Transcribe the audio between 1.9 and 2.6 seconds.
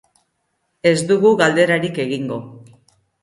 egingo.